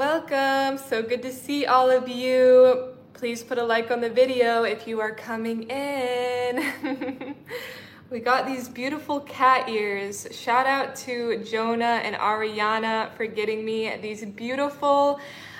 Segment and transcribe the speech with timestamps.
[0.00, 0.78] Welcome.
[0.78, 2.90] So good to see all of you.
[3.14, 7.34] Please put a like on the video if you are coming in.
[8.10, 10.28] we got these beautiful cat ears.
[10.30, 15.18] Shout out to Jonah and Ariana for getting me these beautiful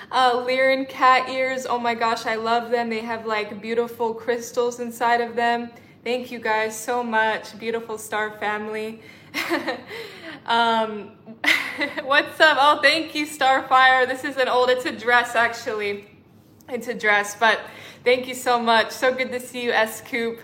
[0.09, 1.65] uh, Lyran cat ears.
[1.65, 2.89] Oh my gosh, I love them.
[2.89, 5.69] They have like beautiful crystals inside of them.
[6.05, 7.59] Thank you guys so much.
[7.59, 9.01] Beautiful star family.
[10.45, 11.11] um,
[12.03, 12.57] what's up?
[12.59, 14.07] Oh, thank you, Starfire.
[14.07, 16.07] This is an old, it's a dress actually.
[16.67, 17.59] It's a dress, but
[18.03, 18.91] thank you so much.
[18.91, 20.39] So good to see you, S Coop.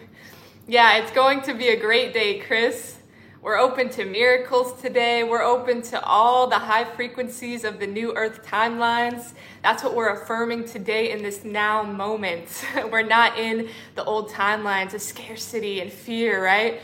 [0.67, 2.97] Yeah, it's going to be a great day, Chris.
[3.41, 5.23] We're open to miracles today.
[5.23, 9.33] We're open to all the high frequencies of the new earth timelines.
[9.61, 12.65] That's what we're affirming today in this now moment.
[12.91, 16.81] we're not in the old timelines of scarcity and fear, right?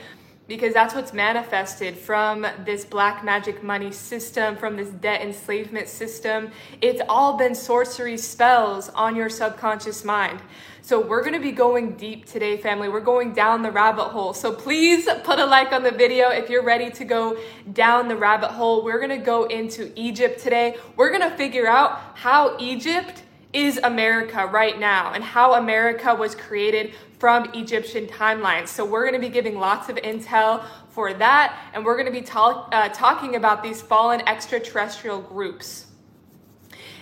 [0.52, 6.52] Because that's what's manifested from this black magic money system, from this debt enslavement system.
[6.82, 10.42] It's all been sorcery spells on your subconscious mind.
[10.82, 12.90] So, we're gonna be going deep today, family.
[12.90, 14.34] We're going down the rabbit hole.
[14.34, 17.38] So, please put a like on the video if you're ready to go
[17.72, 18.84] down the rabbit hole.
[18.84, 20.76] We're gonna go into Egypt today.
[20.98, 26.94] We're gonna figure out how Egypt is America right now and how America was created
[27.22, 28.70] from Egyptian timelines.
[28.70, 32.20] So, we're going to be giving lots of intel for that, and we're going to
[32.20, 35.86] be talk, uh, talking about these fallen extraterrestrial groups.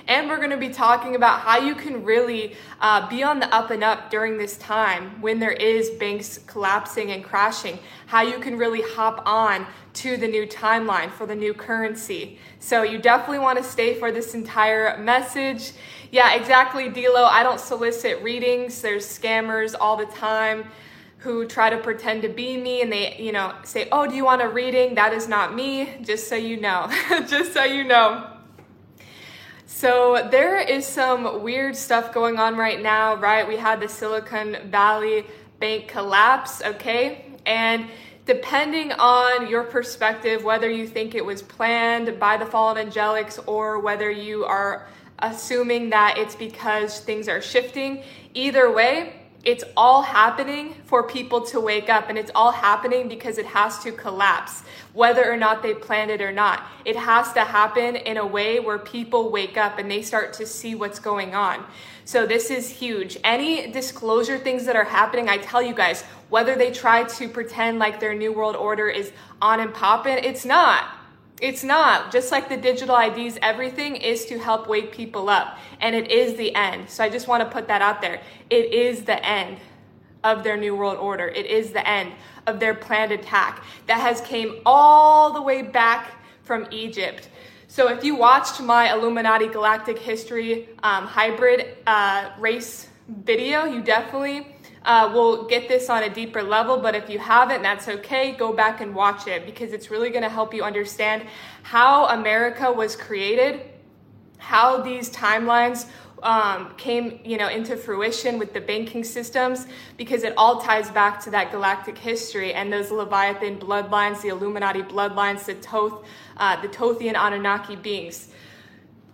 [0.07, 3.53] And we're going to be talking about how you can really uh, be on the
[3.53, 7.79] up and up during this time when there is banks collapsing and crashing.
[8.07, 12.39] How you can really hop on to the new timeline for the new currency.
[12.59, 15.73] So you definitely want to stay for this entire message.
[16.11, 17.25] Yeah, exactly, Dilo.
[17.25, 18.81] I don't solicit readings.
[18.81, 20.65] There's scammers all the time
[21.19, 24.23] who try to pretend to be me and they, you know, say, "Oh, do you
[24.25, 26.89] want a reading?" That is not me, just so you know.
[27.27, 28.38] just so you know.
[29.71, 33.47] So there is some weird stuff going on right now, right?
[33.47, 35.25] We had the Silicon Valley
[35.59, 37.37] Bank collapse, okay?
[37.45, 37.87] And
[38.25, 43.79] depending on your perspective, whether you think it was planned by the fallen angelics or
[43.79, 44.87] whether you are
[45.19, 48.03] assuming that it's because things are shifting.
[48.33, 53.37] Either way, it's all happening for people to wake up and it's all happening because
[53.37, 54.63] it has to collapse
[54.93, 56.63] whether or not they planned it or not.
[56.83, 60.45] It has to happen in a way where people wake up and they start to
[60.45, 61.65] see what's going on.
[62.03, 63.17] So this is huge.
[63.23, 67.79] Any disclosure things that are happening i tell you guys whether they try to pretend
[67.79, 69.11] like their new world order is
[69.41, 70.98] on and popping it's not
[71.41, 72.11] it's not.
[72.11, 75.57] Just like the digital IDs, everything is to help wake people up.
[75.79, 76.89] And it is the end.
[76.89, 78.21] So I just want to put that out there.
[78.49, 79.57] It is the end
[80.23, 81.27] of their new world order.
[81.27, 82.13] It is the end
[82.45, 86.11] of their planned attack that has came all the way back
[86.43, 87.29] from Egypt.
[87.67, 94.47] So if you watched my Illuminati Galactic History um, hybrid uh, race video, you definitely
[94.85, 98.31] uh, we'll get this on a deeper level, but if you haven't, that's okay.
[98.31, 101.25] Go back and watch it because it's really going to help you understand
[101.63, 103.61] how America was created,
[104.37, 105.87] how these timelines
[106.23, 109.67] um, came, you know, into fruition with the banking systems,
[109.97, 114.81] because it all ties back to that galactic history and those Leviathan bloodlines, the Illuminati
[114.81, 116.05] bloodlines, the Thoth,
[116.37, 118.29] uh, the Thothian Anunnaki beings.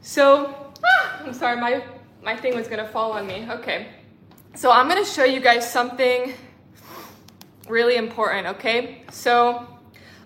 [0.02, 1.84] So, ah, I'm sorry, my
[2.24, 3.48] my thing was gonna fall on me.
[3.50, 3.88] Okay.
[4.56, 6.34] So I'm gonna show you guys something
[7.68, 9.02] really important, okay?
[9.12, 9.68] So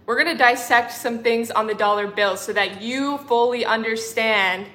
[0.06, 4.68] we're gonna dissect some things on the dollar bill so that you fully understand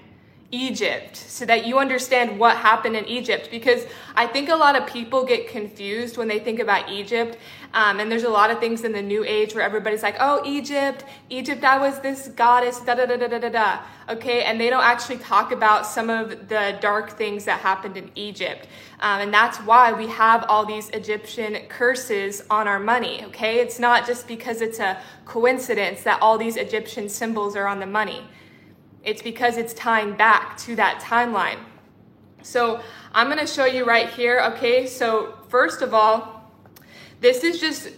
[0.54, 3.48] Egypt, so that you understand what happened in Egypt.
[3.50, 7.37] Because I think a lot of people get confused when they think about Egypt.
[7.75, 10.41] Um, and there's a lot of things in the new age where everybody's like, oh,
[10.47, 13.78] Egypt, Egypt, that was this goddess, da da da da da da da.
[14.09, 18.12] Okay, and they don't actually talk about some of the dark things that happened in
[18.15, 18.69] Egypt.
[19.00, 23.25] Um, and that's why we have all these Egyptian curses on our money.
[23.25, 27.81] Okay, it's not just because it's a coincidence that all these Egyptian symbols are on
[27.81, 28.22] the money.
[29.04, 31.59] It's because it's tying back to that timeline.
[32.42, 32.80] So
[33.12, 34.41] I'm going to show you right here.
[34.53, 36.53] Okay, so first of all,
[37.21, 37.91] this is just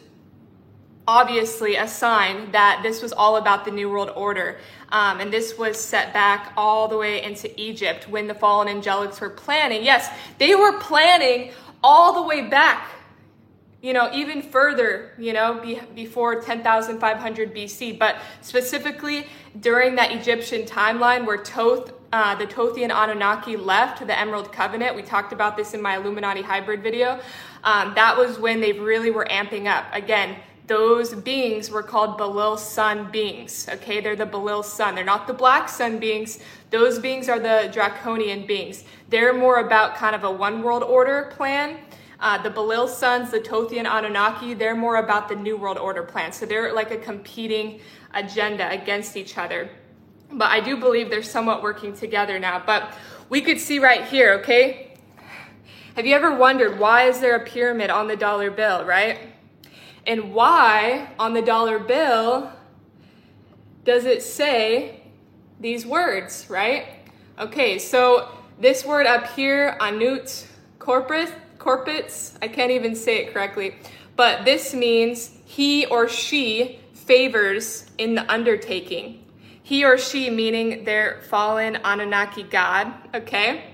[1.09, 4.59] obviously a sign that this was all about the New World Order.
[4.91, 9.21] Um, and this was set back all the way into Egypt when the fallen angelics
[9.21, 9.85] were planning.
[9.85, 11.53] Yes, they were planning
[11.83, 12.89] all the way back
[13.83, 19.27] you know, even further, you know, be, before 10,500 BC, but specifically
[19.61, 24.97] during that Egyptian timeline where Thoth, uh, the Thothian Anunnaki left the Emerald Covenant.
[24.97, 27.21] We talked about this in my Illuminati hybrid video.
[27.65, 29.85] Um, that was when they really were amping up.
[29.93, 30.37] Again,
[30.67, 33.69] those beings were called Belil Sun beings.
[33.71, 34.97] Okay, they're the Belil Sun.
[34.97, 36.41] They're not the Black Sun beings.
[36.71, 38.85] Those beings are the Draconian beings.
[39.09, 41.79] They're more about kind of a one world order plan.
[42.19, 46.33] Uh, the Belil sons, the Thothian Anunnaki, they're more about the New World Order plan.
[46.33, 47.81] So they're like a competing
[48.15, 49.69] agenda against each other.
[50.33, 52.63] But I do believe they're somewhat working together now.
[52.65, 52.95] But
[53.29, 54.95] we could see right here, okay?
[55.95, 59.19] Have you ever wondered why is there a pyramid on the dollar bill, right?
[60.07, 62.53] And why on the dollar bill
[63.85, 65.01] does it say
[65.59, 66.87] these words, right?
[67.39, 68.29] Okay, so
[68.61, 70.47] this word up here, anut
[70.79, 71.31] corpus,
[71.67, 73.75] corpus, I can't even say it correctly,
[74.15, 79.25] but this means he or she favors in the undertaking.
[79.65, 83.65] He or she meaning their fallen Anunnaki God, okay?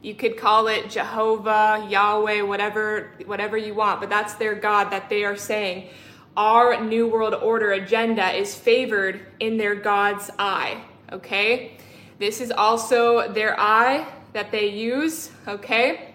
[0.00, 5.10] You could call it Jehovah, Yahweh, whatever, whatever you want, but that's their God that
[5.10, 5.90] they are saying.
[6.38, 10.82] Our New World Order agenda is favored in their God's eye,
[11.12, 11.76] okay?
[12.18, 16.13] This is also their eye that they use, okay?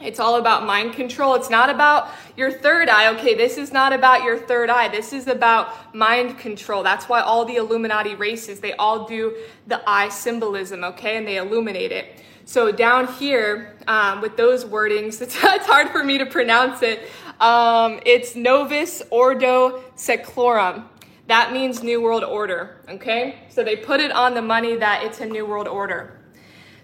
[0.00, 1.34] It's all about mind control.
[1.36, 3.14] It's not about your third eye.
[3.14, 4.88] Okay, this is not about your third eye.
[4.88, 6.82] This is about mind control.
[6.82, 9.34] That's why all the Illuminati races, they all do
[9.66, 11.16] the eye symbolism, okay?
[11.16, 12.20] And they illuminate it.
[12.44, 17.08] So down here um, with those wordings, it's, it's, hard for me to pronounce it.
[17.40, 20.84] Um, it's Novus Ordo Seclorum.
[21.26, 23.40] That means New World Order, okay?
[23.48, 26.15] So they put it on the money that it's a New World Order.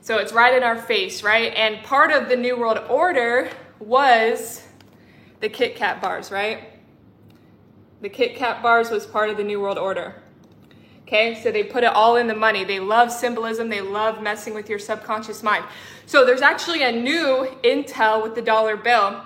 [0.03, 1.55] So it's right in our face, right?
[1.55, 4.67] And part of the New World Order was
[5.39, 6.73] the Kit Kat bars, right?
[8.01, 10.21] The Kit Kat bars was part of the New World Order.
[11.03, 12.65] Okay, so they put it all in the money.
[12.65, 15.65] They love symbolism, they love messing with your subconscious mind.
[16.07, 19.23] So there's actually a new intel with the dollar bill.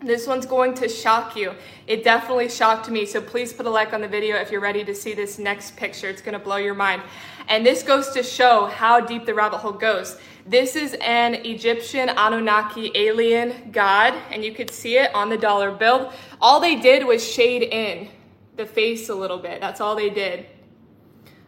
[0.00, 1.54] This one's going to shock you.
[1.86, 3.04] It definitely shocked me.
[3.04, 5.76] So please put a like on the video if you're ready to see this next
[5.76, 6.08] picture.
[6.08, 7.02] It's going to blow your mind.
[7.48, 10.18] And this goes to show how deep the rabbit hole goes.
[10.46, 15.70] This is an Egyptian Anunnaki alien god, and you could see it on the dollar
[15.70, 16.12] bill.
[16.40, 18.08] All they did was shade in
[18.56, 19.60] the face a little bit.
[19.60, 20.46] That's all they did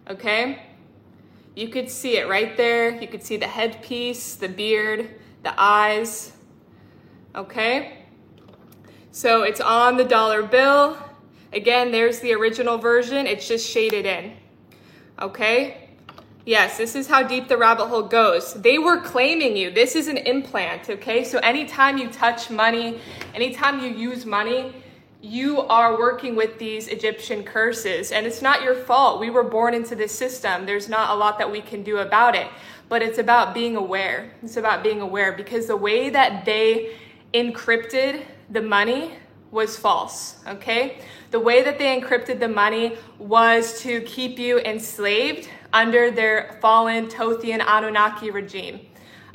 [0.09, 0.63] okay?
[1.55, 3.01] You could see it right there.
[3.01, 6.33] You could see the headpiece, the beard, the eyes,
[7.35, 8.05] okay?
[9.11, 10.99] So it's on the dollar bill.
[11.53, 13.27] Again, there's the original version.
[13.27, 14.35] It's just shaded in,
[15.21, 15.86] okay?
[16.47, 18.55] Yes, this is how deep the rabbit hole goes.
[18.55, 19.73] They were claiming you.
[19.73, 21.25] This is an implant, okay?
[21.25, 23.01] So anytime you touch money,
[23.35, 24.73] anytime you use money,
[25.21, 29.19] you are working with these Egyptian curses, and it's not your fault.
[29.19, 30.67] We were born into this system.
[30.67, 32.47] There's not a lot that we can do about it,
[32.89, 34.31] but it's about being aware.
[34.41, 36.95] It's about being aware because the way that they
[37.35, 39.15] encrypted the money
[39.51, 41.01] was false, okay?
[41.31, 47.09] The way that they encrypted the money was to keep you enslaved under their fallen
[47.09, 48.81] Thothian Anunnaki regime.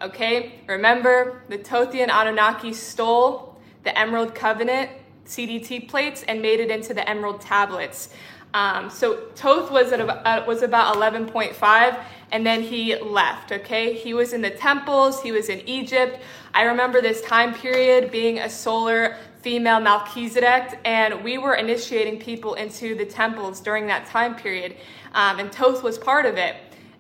[0.01, 0.59] Okay?
[0.67, 4.89] Remember, the Thothian Anunnaki stole the Emerald Covenant
[5.25, 8.09] CDT plates and made it into the emerald tablets.
[8.53, 13.51] Um, so Thoth was at uh, was about 11.5, and then he left.
[13.51, 15.21] Okay, he was in the temples.
[15.21, 16.19] He was in Egypt.
[16.53, 22.53] I remember this time period being a solar female Melchizedek, and we were initiating people
[22.53, 24.75] into the temples during that time period,
[25.13, 26.55] um, and Thoth was part of it.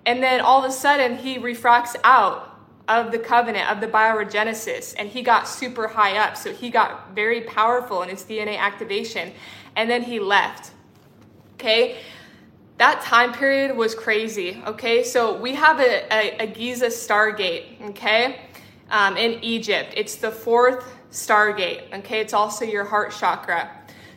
[0.05, 2.51] And then all of a sudden, he refracts out
[2.87, 6.35] of the covenant of the bioregenesis and he got super high up.
[6.35, 9.31] So he got very powerful in his dna activation
[9.75, 10.71] and then he left.
[11.55, 11.97] Okay?
[12.77, 15.03] That time period was crazy okay?
[15.03, 18.41] So we have a, a, a giza stargate okay?
[18.89, 19.93] Um, in egypt.
[19.95, 23.69] It's the fourth stargate okay it's also your heart chakra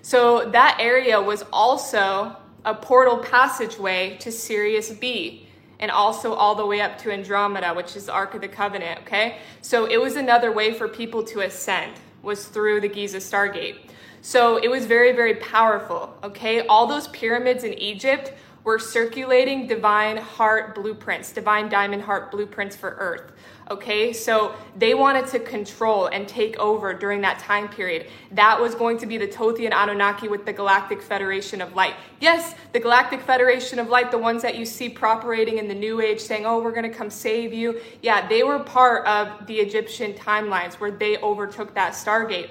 [0.03, 5.45] so that area was also a portal passageway to sirius b
[5.85, 9.01] and also all the way up to Andromeda, which is the Ark of the Covenant,
[9.01, 9.37] okay?
[9.61, 13.77] So it was another way for people to ascend, was through the Giza Stargate.
[14.23, 16.67] So it was very, very powerful, okay?
[16.67, 18.33] All those pyramids in Egypt
[18.65, 23.33] were circulating divine heart blueprints, divine diamond heart blueprints for Earth.
[23.71, 28.09] Okay, so they wanted to control and take over during that time period.
[28.33, 31.95] That was going to be the Thothian Anunnaki with the Galactic Federation of Light.
[32.21, 36.03] Yes, the Galactic Federation of Light, the ones that you see properating in the New
[36.03, 37.81] Age saying, oh, we're going to come save you.
[38.03, 42.51] Yeah, they were part of the Egyptian timelines where they overtook that Stargate.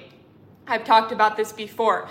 [0.66, 2.08] I've talked about this before.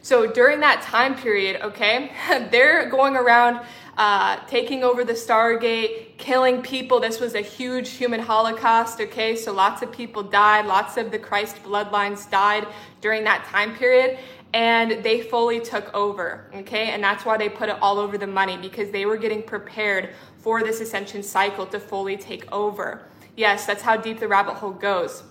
[0.00, 2.12] So during that time period, okay,
[2.50, 3.66] they're going around
[3.96, 7.00] uh, taking over the Stargate, killing people.
[7.00, 9.34] This was a huge human holocaust, okay?
[9.34, 12.66] So lots of people died, lots of the Christ bloodlines died
[13.00, 14.18] during that time period.
[14.52, 16.90] And they fully took over, okay?
[16.90, 20.10] And that's why they put it all over the money because they were getting prepared
[20.38, 23.06] for this ascension cycle to fully take over.
[23.36, 25.24] Yes, that's how deep the rabbit hole goes.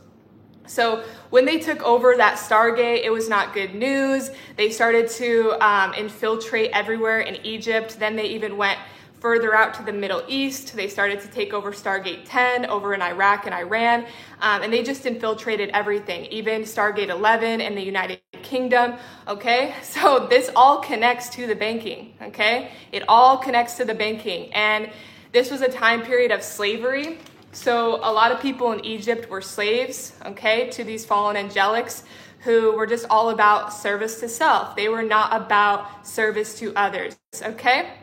[0.67, 4.31] So when they took over that Stargate, it was not good news.
[4.57, 7.99] They started to um, infiltrate everywhere in Egypt.
[7.99, 8.79] Then they even went
[9.19, 10.75] further out to the Middle East.
[10.75, 14.05] They started to take over Stargate 10 over in Iraq and Iran.
[14.39, 18.97] Um, and they just infiltrated everything, even Stargate 11 in the United Kingdom.
[19.27, 22.13] Okay, so this all connects to the banking.
[22.21, 24.53] Okay, it all connects to the banking.
[24.53, 24.91] And
[25.31, 27.17] this was a time period of slavery
[27.55, 32.03] so a lot of people in Egypt were slaves, okay, to these fallen angelics
[32.41, 34.75] who were just all about service to self.
[34.75, 37.93] They were not about service to others, okay?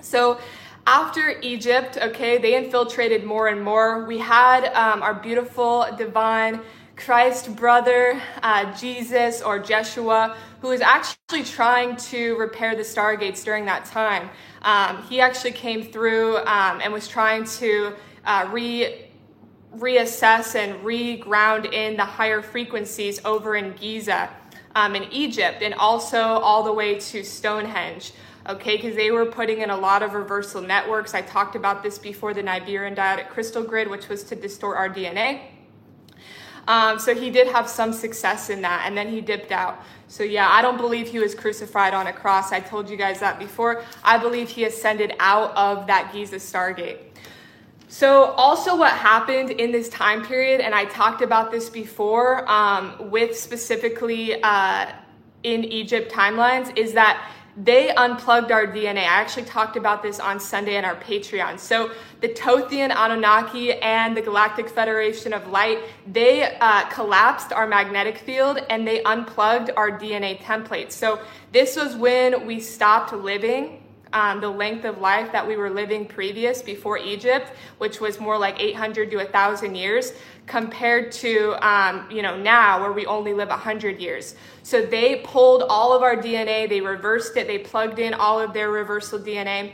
[0.00, 0.38] So
[0.86, 4.04] after Egypt, okay, they infiltrated more and more.
[4.04, 6.60] We had um, our beautiful divine
[6.94, 13.64] Christ brother, uh, Jesus or Jeshua, who was actually trying to repair the stargates during
[13.64, 14.30] that time.
[14.62, 19.08] Um, he actually came through um, and was trying to uh, re
[19.76, 24.28] reassess and reground in the higher frequencies over in Giza
[24.74, 28.12] um, in Egypt and also all the way to Stonehenge.
[28.48, 31.14] Okay, because they were putting in a lot of reversal networks.
[31.14, 34.88] I talked about this before the Nibiru dyadic crystal grid, which was to distort our
[34.88, 35.42] DNA.
[36.66, 39.84] Um, so he did have some success in that, and then he dipped out.
[40.08, 42.52] So, yeah, I don't believe he was crucified on a cross.
[42.52, 43.84] I told you guys that before.
[44.04, 46.98] I believe he ascended out of that Giza Stargate.
[47.92, 53.10] So, also, what happened in this time period, and I talked about this before um,
[53.10, 54.90] with specifically uh,
[55.42, 59.00] in Egypt timelines, is that they unplugged our DNA.
[59.00, 61.58] I actually talked about this on Sunday in our Patreon.
[61.58, 61.90] So,
[62.22, 65.80] the Thothian Anunnaki and the Galactic Federation of Light,
[66.10, 70.92] they uh, collapsed our magnetic field and they unplugged our DNA templates.
[70.92, 71.20] So,
[71.52, 73.81] this was when we stopped living
[74.12, 78.38] um, the length of life that we were living previous before Egypt, which was more
[78.38, 80.12] like 800 to 1,000 years,
[80.46, 84.34] compared to um, you know now where we only live 100 years.
[84.62, 88.52] So they pulled all of our DNA, they reversed it, they plugged in all of
[88.52, 89.72] their reversal DNA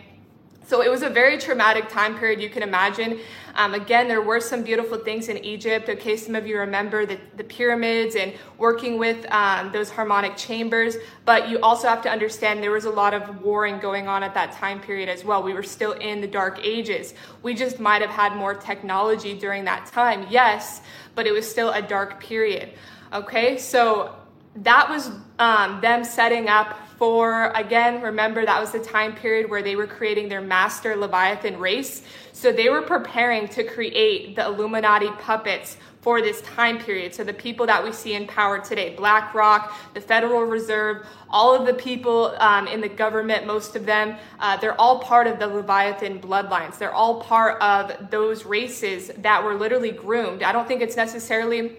[0.69, 3.21] so it was a very traumatic time period, you can imagine.
[3.55, 5.89] Um, again, there were some beautiful things in Egypt.
[5.89, 10.99] Okay, some of you remember the, the pyramids and working with um, those harmonic chambers,
[11.25, 14.35] but you also have to understand there was a lot of warring going on at
[14.35, 15.43] that time period as well.
[15.43, 17.15] We were still in the dark ages.
[17.43, 20.83] We just might have had more technology during that time, yes,
[21.15, 22.75] but it was still a dark period.
[23.15, 24.15] Okay, so
[24.57, 29.63] that was um, them setting up for, again, remember that was the time period where
[29.63, 32.03] they were creating their master Leviathan race.
[32.33, 37.15] So they were preparing to create the Illuminati puppets for this time period.
[37.15, 41.67] So the people that we see in power today, BlackRock, the Federal Reserve, all of
[41.67, 45.47] the people um, in the government, most of them, uh, they're all part of the
[45.47, 46.79] Leviathan bloodlines.
[46.79, 50.43] They're all part of those races that were literally groomed.
[50.43, 51.77] I don't think it's necessarily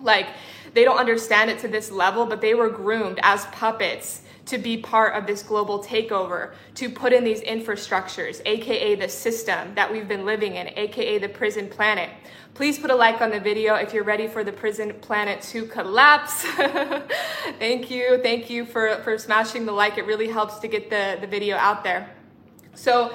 [0.00, 0.28] like
[0.74, 4.76] they don't understand it to this level, but they were groomed as puppets to be
[4.76, 10.08] part of this global takeover, to put in these infrastructures, aka the system that we've
[10.08, 12.10] been living in, aka the prison planet.
[12.54, 15.64] Please put a like on the video if you're ready for the prison planet to
[15.66, 16.42] collapse.
[17.58, 18.20] thank you.
[18.22, 19.96] Thank you for, for smashing the like.
[19.96, 22.10] It really helps to get the, the video out there.
[22.74, 23.14] So,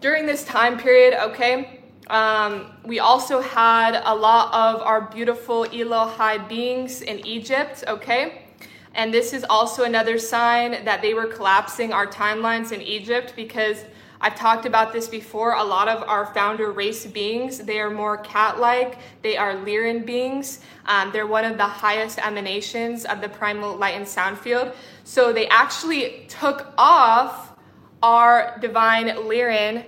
[0.00, 6.48] during this time period, okay, um, we also had a lot of our beautiful Elohai
[6.48, 8.47] beings in Egypt, okay?
[8.94, 13.84] And this is also another sign that they were collapsing our timelines in Egypt because
[14.20, 15.54] I've talked about this before.
[15.54, 20.04] A lot of our founder race beings, they are more cat like, they are Lyran
[20.04, 20.60] beings.
[20.86, 24.72] Um, they're one of the highest emanations of the primal light and sound field.
[25.04, 27.56] So they actually took off
[28.02, 29.84] our divine Lyran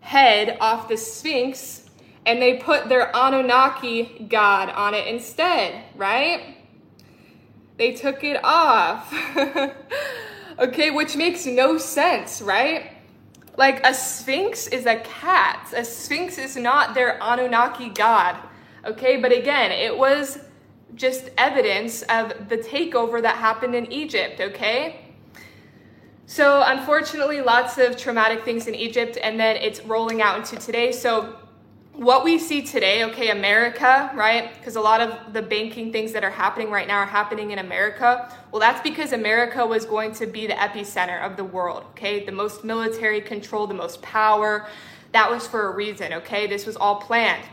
[0.00, 1.90] head off the Sphinx
[2.24, 6.55] and they put their Anunnaki god on it instead, right?
[7.76, 9.12] They took it off.
[10.58, 12.92] okay, which makes no sense, right?
[13.56, 15.72] Like a sphinx is a cat.
[15.76, 18.36] A sphinx is not their Anunnaki god.
[18.84, 20.38] Okay, but again, it was
[20.94, 25.00] just evidence of the takeover that happened in Egypt, okay?
[26.26, 30.92] So, unfortunately, lots of traumatic things in Egypt, and then it's rolling out into today.
[30.92, 31.36] So,
[31.96, 34.54] what we see today, okay, America, right?
[34.58, 37.58] Because a lot of the banking things that are happening right now are happening in
[37.58, 38.30] America.
[38.52, 42.24] Well, that's because America was going to be the epicenter of the world, okay?
[42.24, 44.68] The most military control, the most power.
[45.12, 46.46] That was for a reason, okay?
[46.46, 47.44] This was all planned.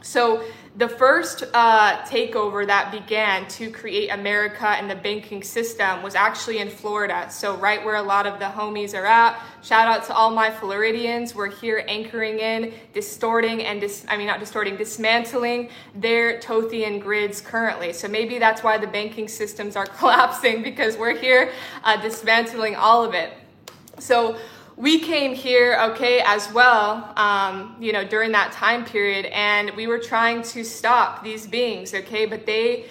[0.00, 0.44] So,
[0.76, 6.58] the first uh, takeover that began to create America and the banking system was actually
[6.58, 7.26] in Florida.
[7.30, 9.40] So, right where a lot of the homies are at.
[9.62, 11.34] Shout out to all my Floridians.
[11.34, 17.40] We're here anchoring in, distorting, and dis- I mean, not distorting, dismantling their Thothian grids
[17.40, 17.94] currently.
[17.94, 21.52] So, maybe that's why the banking systems are collapsing because we're here
[21.84, 23.32] uh, dismantling all of it.
[23.98, 24.36] So,
[24.76, 29.86] we came here, okay, as well, um, you know, during that time period, and we
[29.86, 32.86] were trying to stop these beings, okay, but they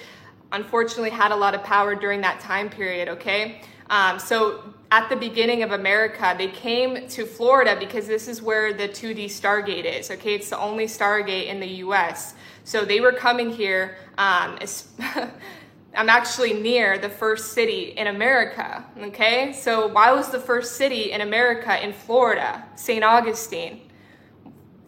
[0.51, 3.61] unfortunately had a lot of power during that time period, okay?
[3.91, 8.73] Um, so at the beginning of America, they came to Florida because this is where
[8.73, 10.33] the 2D Stargate is, okay?
[10.33, 12.33] It's the only Stargate in the US.
[12.63, 13.97] So they were coming here.
[14.17, 14.57] Um,
[15.95, 18.85] I'm actually near the first city in America.
[18.97, 22.63] Okay, so why was the first city in America in Florida?
[22.75, 23.03] St.
[23.03, 23.89] Augustine,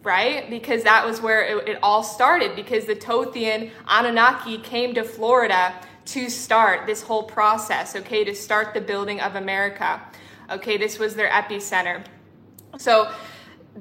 [0.02, 0.48] right?
[0.50, 5.74] Because that was where it, it, all started, because the Thothian Anunnaki came to Florida
[6.06, 10.00] to start this whole process, okay, to start the building of America.
[10.50, 12.04] Okay, this was their epicenter.
[12.78, 13.12] So,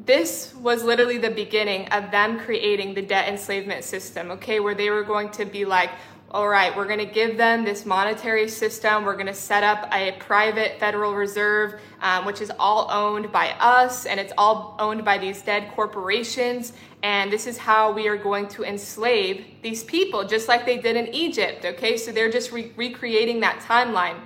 [0.05, 4.89] this was literally the beginning of them creating the debt enslavement system, okay, where they
[4.89, 5.89] were going to be like,
[6.29, 9.05] all right, we're going to give them this monetary system.
[9.05, 13.51] We're going to set up a private Federal Reserve, um, which is all owned by
[13.59, 16.73] us and it's all owned by these dead corporations.
[17.01, 20.97] And this is how we are going to enslave these people, just like they did
[20.97, 21.63] in Egypt.
[21.63, 24.19] Okay, so they're just re- recreating that timeline.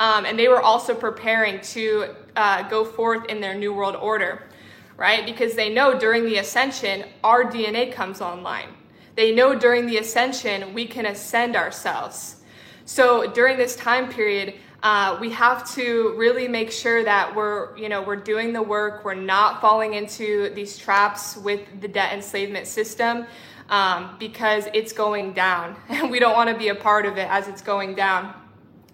[0.00, 4.42] Um, and they were also preparing to uh, go forth in their New World Order,
[5.00, 5.26] right?
[5.26, 8.68] Because they know during the ascension, our DNA comes online
[9.20, 12.36] they know during the ascension we can ascend ourselves.
[12.86, 17.90] So during this time period, uh, we have to really make sure that we're, you
[17.90, 19.04] know, we're doing the work.
[19.04, 23.26] We're not falling into these traps with the debt enslavement system
[23.68, 27.28] um, because it's going down, and we don't want to be a part of it
[27.28, 28.34] as it's going down.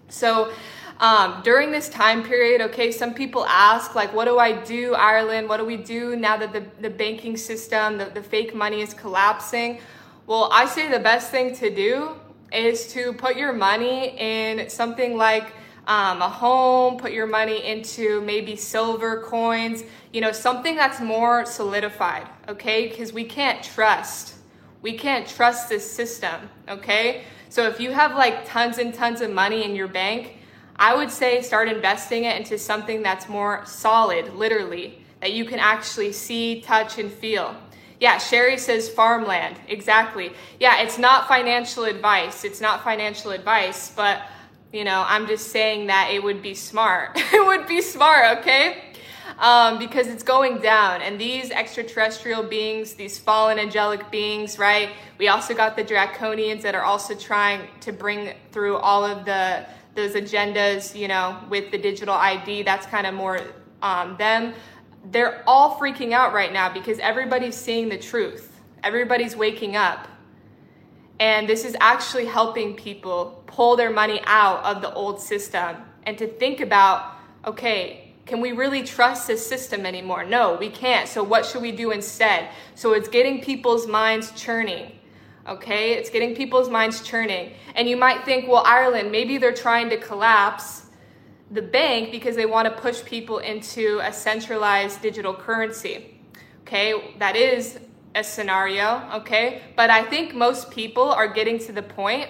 [0.09, 0.51] So.
[0.99, 5.47] Um, during this time period, okay, some people ask, like, what do I do, Ireland?
[5.47, 8.95] What do we do now that the, the banking system, the, the fake money is
[8.95, 9.79] collapsing?
[10.25, 12.15] Well, I say the best thing to do
[12.51, 15.53] is to put your money in something like
[15.85, 21.45] um, a home, put your money into maybe silver coins, you know, something that's more
[21.45, 22.89] solidified, okay?
[22.89, 24.35] Because we can't trust.
[24.81, 27.23] We can't trust this system, okay?
[27.49, 30.36] So if you have like tons and tons of money in your bank,
[30.79, 35.59] I would say start investing it into something that's more solid, literally, that you can
[35.59, 37.55] actually see, touch, and feel.
[37.99, 39.59] Yeah, Sherry says farmland.
[39.67, 40.33] Exactly.
[40.59, 42.43] Yeah, it's not financial advice.
[42.43, 44.21] It's not financial advice, but
[44.71, 47.11] you know, I'm just saying that it would be smart.
[47.15, 48.83] it would be smart, okay?
[49.39, 51.01] Um, because it's going down.
[51.01, 54.89] And these extraterrestrial beings, these fallen angelic beings, right?
[55.17, 59.65] We also got the draconians that are also trying to bring through all of the
[59.97, 62.63] those agendas, you know, with the digital ID.
[62.63, 63.41] That's kind of more
[63.81, 64.53] um, them
[65.11, 68.61] they're all freaking out right now because everybody's seeing the truth.
[68.83, 70.07] Everybody's waking up.
[71.19, 76.17] And this is actually helping people pull their money out of the old system and
[76.17, 77.13] to think about
[77.45, 80.25] okay, can we really trust this system anymore?
[80.25, 81.07] No, we can't.
[81.07, 82.49] So, what should we do instead?
[82.75, 84.96] So, it's getting people's minds churning.
[85.47, 87.53] Okay, it's getting people's minds churning.
[87.75, 90.87] And you might think, well, Ireland, maybe they're trying to collapse
[91.51, 96.19] the bank because they want to push people into a centralized digital currency.
[96.63, 97.79] Okay, that is
[98.13, 99.61] a scenario, okay?
[99.77, 102.29] But I think most people are getting to the point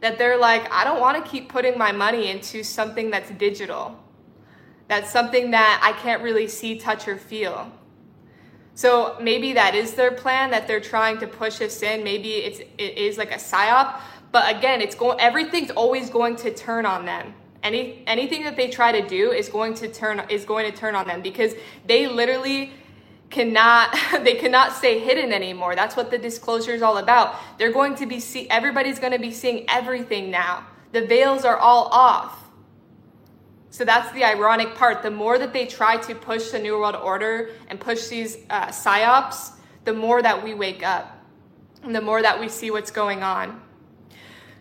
[0.00, 3.98] that they're like, I don't want to keep putting my money into something that's digital.
[4.86, 7.72] That's something that I can't really see, touch, or feel.
[8.76, 12.04] So maybe that is their plan that they're trying to push us in.
[12.04, 13.98] Maybe it's it is like a psyop,
[14.32, 17.32] but again, it's going everything's always going to turn on them.
[17.62, 20.94] Any anything that they try to do is going to turn is going to turn
[20.94, 21.54] on them because
[21.86, 22.70] they literally
[23.30, 25.74] cannot they cannot stay hidden anymore.
[25.74, 27.34] That's what the disclosure is all about.
[27.56, 30.66] They're going to be see everybody's going to be seeing everything now.
[30.92, 32.45] The veils are all off
[33.76, 35.02] so that's the ironic part.
[35.02, 38.68] The more that they try to push the new world order and push these uh,
[38.68, 39.50] psyops
[39.84, 41.22] the more that we wake up
[41.82, 43.60] and the more that we see what's going on.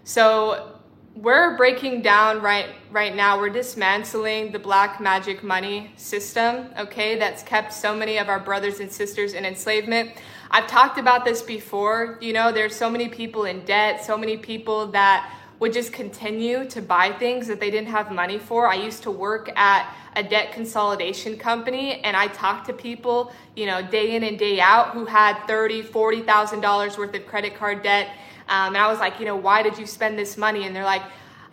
[0.04, 0.82] So
[1.16, 3.40] we're breaking down right right now.
[3.40, 8.82] We're dismantling the black magic money system okay that's kept so many of our brothers
[8.82, 10.12] and sisters in enslavement.
[10.52, 12.18] I've talked about this before.
[12.20, 16.66] You know there's so many people in debt so many people that would just continue
[16.66, 20.24] to buy things that they didn't have money for i used to work at a
[20.24, 24.90] debt consolidation company and i talked to people you know day in and day out
[24.90, 28.10] who had 30 40000 dollars worth of credit card debt
[28.48, 30.66] um, and I was like, you know, why did you spend this money?
[30.66, 31.02] And they're like,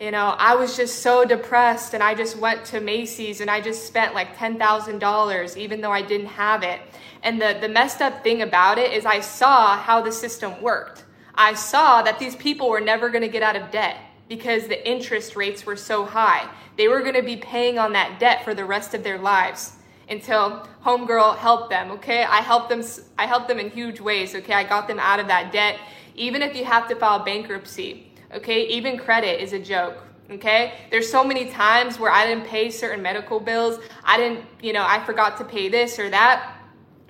[0.01, 3.61] you know, I was just so depressed and I just went to Macy's and I
[3.61, 6.81] just spent like $10,000 even though I didn't have it.
[7.23, 11.05] And the, the messed up thing about it is I saw how the system worked.
[11.43, 13.97] I saw that these people were never going to get out of debt
[14.29, 16.49] because the interest rates were so high.
[16.77, 19.73] They were going to be paying on that debt for the rest of their lives
[20.09, 22.23] until homegirl helped them, okay?
[22.23, 22.85] I helped them
[23.19, 24.55] I helped them in huge ways, okay?
[24.55, 25.81] I got them out of that debt
[26.15, 28.69] even if you have to file bankruptcy, okay?
[28.69, 29.99] Even credit is a joke,
[30.31, 30.75] okay?
[30.91, 33.81] There's so many times where I didn't pay certain medical bills.
[34.05, 36.57] I didn't, you know, I forgot to pay this or that.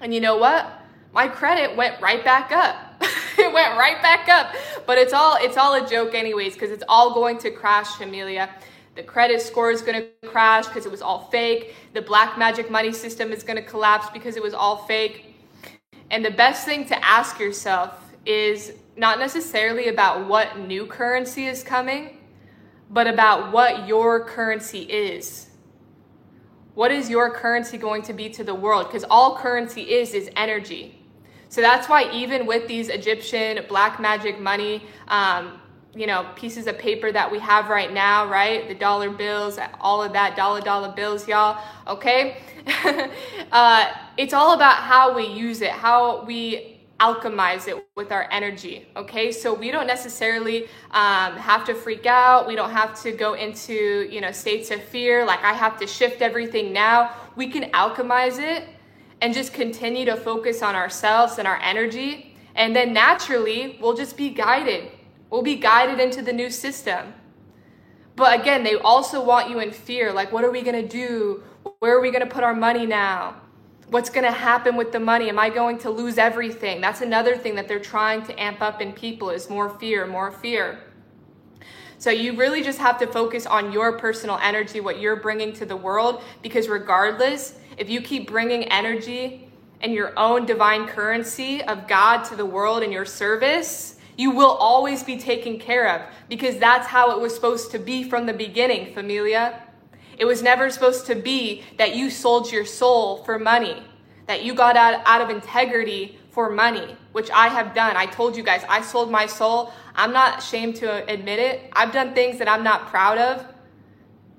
[0.01, 0.81] And you know what?
[1.13, 2.92] My credit went right back up.
[3.39, 4.55] it went right back up.
[4.87, 8.49] But it's all it's all a joke anyways cuz it's all going to crash, Amelia.
[8.95, 11.75] The credit score is going to crash because it was all fake.
[11.95, 15.35] The black magic money system is going to collapse because it was all fake.
[16.11, 21.63] And the best thing to ask yourself is not necessarily about what new currency is
[21.63, 22.19] coming,
[22.91, 25.49] but about what your currency is.
[26.75, 28.87] What is your currency going to be to the world?
[28.87, 31.02] Because all currency is is energy.
[31.53, 35.61] So that's why even with these Egyptian black magic money, um,
[35.95, 38.67] you know, pieces of paper that we have right now, right?
[38.69, 41.63] The dollar bills, all of that, dollar dollar bills, y'all.
[41.87, 42.39] Okay,
[43.53, 48.89] uh, it's all about how we use it, how we alchemize it with our energy.
[48.97, 50.63] Okay, so we don't necessarily
[50.93, 52.49] um, have to freak out.
[52.49, 55.27] We don't have to go into you know states of fear.
[55.27, 57.13] Like I have to shift everything now.
[57.37, 58.65] We can alchemize it
[59.23, 64.17] and just continue to focus on ourselves and our energy, and then naturally we'll just
[64.17, 64.91] be guided.
[65.31, 67.15] We'll be guided into the new system.
[68.17, 70.13] But again, they also want you in fear.
[70.13, 71.43] Like, what are we gonna do?
[71.79, 73.37] Where are we gonna put our money now?
[73.93, 77.37] what's going to happen with the money am i going to lose everything that's another
[77.37, 80.79] thing that they're trying to amp up in people is more fear more fear
[81.99, 85.67] so you really just have to focus on your personal energy what you're bringing to
[85.67, 89.49] the world because regardless if you keep bringing energy
[89.81, 94.51] and your own divine currency of god to the world in your service you will
[94.51, 98.33] always be taken care of because that's how it was supposed to be from the
[98.33, 99.63] beginning familia
[100.19, 103.83] it was never supposed to be that you sold your soul for money,
[104.27, 107.97] that you got out, out of integrity for money, which I have done.
[107.97, 109.73] I told you guys, I sold my soul.
[109.95, 111.71] I'm not ashamed to admit it.
[111.73, 113.45] I've done things that I'm not proud of,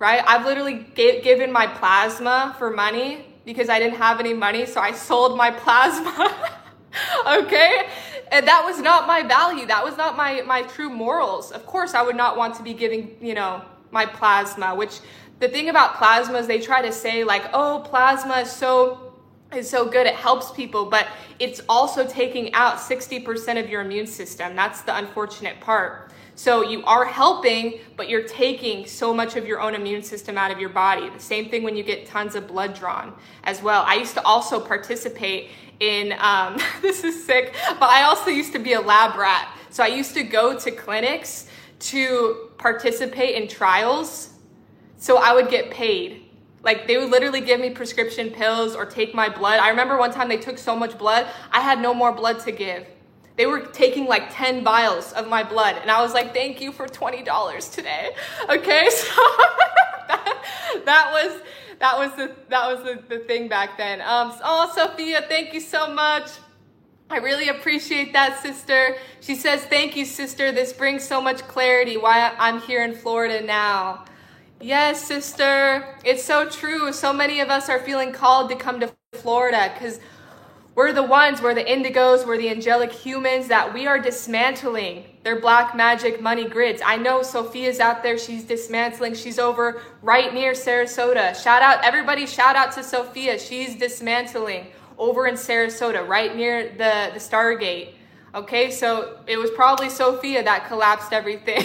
[0.04, 0.22] right?
[0.28, 4.92] I've literally given my plasma for money because I didn't have any money, so I
[4.92, 6.52] sold my plasma.
[7.26, 7.88] okay?
[8.30, 9.66] And that was not my value.
[9.66, 11.54] That was not my, my true morals.
[11.54, 13.62] Of course, I would not want to be giving, you know,
[13.92, 15.00] my plasma, which
[15.40, 19.14] the thing about plasma is they try to say like, oh, plasma is so
[19.56, 24.08] is so good it helps people but it's also taking out 60% of your immune
[24.08, 29.46] system that's the unfortunate part so you are helping but you're taking so much of
[29.48, 32.36] your own immune system out of your body the same thing when you get tons
[32.36, 37.54] of blood drawn as well i used to also participate in um, this is sick
[37.80, 40.72] but i also used to be a lab rat so i used to go to
[40.72, 41.48] clinics
[41.80, 44.34] to participate in trials
[45.04, 46.22] so I would get paid.
[46.64, 49.60] Like they would literally give me prescription pills or take my blood.
[49.60, 52.54] I remember one time they took so much blood, I had no more blood to
[52.54, 52.88] give.
[53.36, 55.78] They were taking like 10 vials of my blood.
[55.82, 58.12] And I was like, thank you for $20 today.
[58.50, 59.16] Okay, so
[60.08, 60.44] that,
[60.86, 61.42] that was
[61.80, 64.02] that was the that was the, the thing back then.
[64.02, 66.30] Um, oh, Sophia, thank you so much.
[67.10, 68.96] I really appreciate that, sister.
[69.22, 70.52] She says, Thank you, sister.
[70.52, 74.06] This brings so much clarity why I'm here in Florida now.
[74.62, 75.96] Yes, sister.
[76.06, 76.94] It's so true.
[76.94, 80.00] So many of us are feeling called to come to Florida because
[80.76, 85.40] we're the ones, we're the indigos, we're the angelic humans that we are dismantling their
[85.40, 86.82] black magic money grids.
[86.84, 89.14] I know Sophia's out there, she's dismantling.
[89.14, 91.36] She's over right near Sarasota.
[91.36, 93.38] Shout out, everybody, shout out to Sophia.
[93.38, 97.94] She's dismantling over in Sarasota, right near the, the Stargate.
[98.36, 101.64] Okay, so it was probably Sophia that collapsed everything.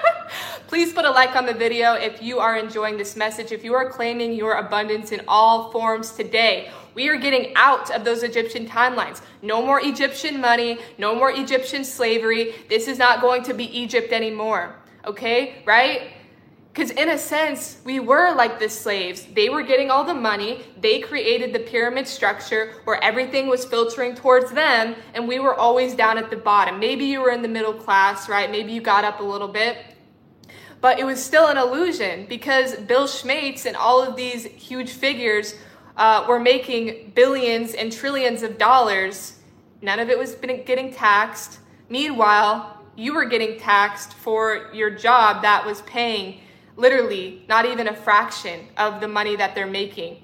[0.66, 3.74] Please put a like on the video if you are enjoying this message, if you
[3.74, 6.68] are claiming your abundance in all forms today.
[6.94, 9.20] We are getting out of those Egyptian timelines.
[9.40, 12.56] No more Egyptian money, no more Egyptian slavery.
[12.68, 14.74] This is not going to be Egypt anymore.
[15.06, 16.13] Okay, right?
[16.74, 19.28] Because in a sense, we were like the slaves.
[19.32, 20.64] They were getting all the money.
[20.80, 25.94] They created the pyramid structure where everything was filtering towards them, and we were always
[25.94, 26.80] down at the bottom.
[26.80, 28.50] Maybe you were in the middle class, right?
[28.50, 29.78] Maybe you got up a little bit.
[30.80, 35.54] But it was still an illusion because Bill Schmates and all of these huge figures
[35.96, 39.38] uh, were making billions and trillions of dollars.
[39.80, 41.60] None of it was getting taxed.
[41.88, 46.40] Meanwhile, you were getting taxed for your job that was paying
[46.76, 50.22] literally not even a fraction of the money that they're making.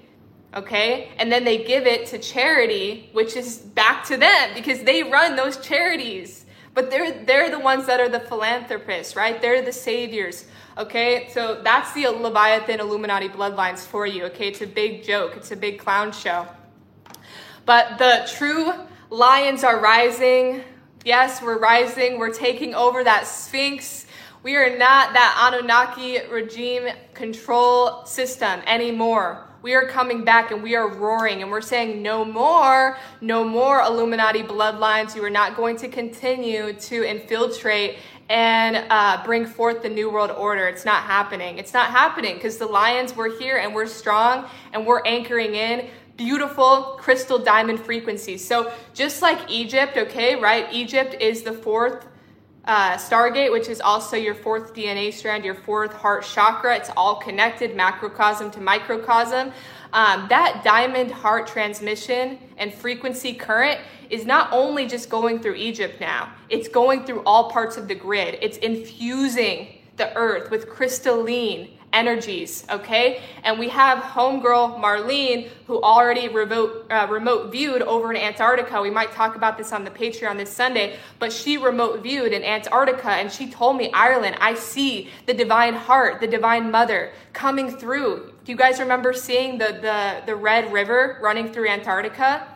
[0.53, 1.09] Okay?
[1.17, 5.35] And then they give it to charity, which is back to them because they run
[5.35, 6.45] those charities.
[6.73, 9.41] But they're they're the ones that are the philanthropists, right?
[9.41, 10.45] They're the saviors.
[10.77, 11.29] Okay?
[11.31, 14.25] So that's the Leviathan Illuminati bloodlines for you.
[14.25, 14.49] Okay?
[14.49, 15.33] It's a big joke.
[15.35, 16.47] It's a big clown show.
[17.65, 18.73] But the true
[19.09, 20.63] lions are rising.
[21.05, 22.19] Yes, we're rising.
[22.19, 24.05] We're taking over that Sphinx
[24.43, 29.47] we are not that Anunnaki regime control system anymore.
[29.61, 33.81] We are coming back and we are roaring and we're saying no more, no more
[33.81, 35.15] Illuminati bloodlines.
[35.15, 37.97] You are not going to continue to infiltrate
[38.29, 40.67] and uh, bring forth the New World Order.
[40.67, 41.59] It's not happening.
[41.59, 45.87] It's not happening because the Lions, we're here and we're strong and we're anchoring in
[46.17, 48.47] beautiful crystal diamond frequencies.
[48.47, 50.67] So just like Egypt, okay, right?
[50.71, 52.07] Egypt is the fourth
[52.65, 56.75] uh, Stargate, which is also your fourth DNA strand, your fourth heart chakra.
[56.75, 59.51] It's all connected, macrocosm to microcosm.
[59.93, 65.99] Um, that diamond heart transmission and frequency current is not only just going through Egypt
[65.99, 68.37] now, it's going through all parts of the grid.
[68.41, 73.21] It's infusing the earth with crystalline energies, okay?
[73.43, 78.81] And we have homegirl Marlene, who already remote, uh, remote viewed over in Antarctica.
[78.81, 82.43] We might talk about this on the Patreon this Sunday, but she remote viewed in
[82.43, 87.69] Antarctica and she told me, Ireland, I see the divine heart, the divine mother coming
[87.77, 88.33] through.
[88.43, 92.47] Do you guys remember seeing the, the, the red river running through Antarctica?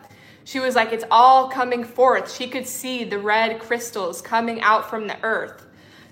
[0.44, 2.32] She was like, it's all coming forth.
[2.32, 5.65] She could see the red crystals coming out from the earth.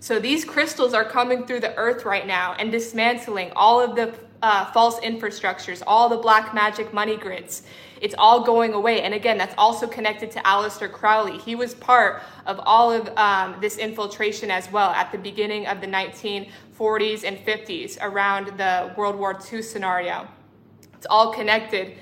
[0.05, 4.15] So these crystals are coming through the earth right now and dismantling all of the
[4.43, 7.63] uh, false infrastructures, all the black magic money grids.
[8.03, 9.01] It's all going away.
[9.01, 11.39] And again, that's also connected to Aleister Crowley.
[11.39, 15.81] He was part of all of um, this infiltration as well at the beginning of
[15.81, 20.29] the 1940s and 50s around the World War II scenario.
[20.99, 21.97] It's all connected.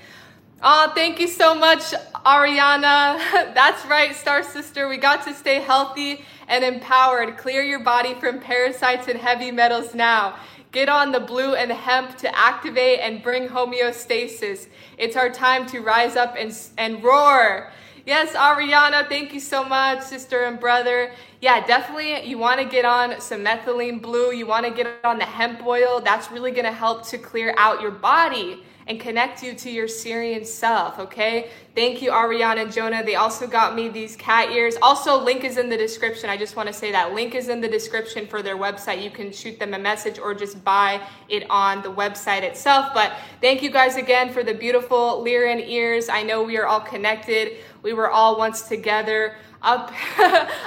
[0.65, 1.93] Oh, thank you so much,
[2.25, 3.17] Ariana.
[3.53, 4.87] That's right, Star Sister.
[4.87, 7.35] We got to stay healthy and empowered.
[7.35, 10.37] Clear your body from parasites and heavy metals now.
[10.71, 14.67] Get on the blue and hemp to activate and bring homeostasis.
[14.97, 17.69] It's our time to rise up and, and roar.
[18.05, 21.11] Yes, Ariana, thank you so much, sister and brother.
[21.41, 24.31] Yeah, definitely you want to get on some methylene blue.
[24.31, 25.99] You want to get on the hemp oil.
[25.99, 29.87] That's really going to help to clear out your body and connect you to your
[29.87, 31.49] Sirian self, okay?
[31.75, 33.03] Thank you, Ariana and Jonah.
[33.03, 34.75] They also got me these cat ears.
[34.81, 36.29] Also, link is in the description.
[36.29, 39.01] I just want to say that link is in the description for their website.
[39.01, 42.93] You can shoot them a message or just buy it on the website itself.
[42.93, 46.09] But thank you guys again for the beautiful Lyran ears.
[46.09, 47.57] I know we are all connected.
[47.81, 49.91] We were all once together up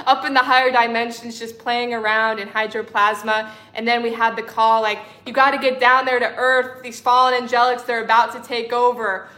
[0.06, 3.50] up in the higher dimensions just playing around in hydroplasma.
[3.74, 6.82] And then we had the call like you got to get down there to earth.
[6.82, 9.28] These fallen angelics they're about to take over.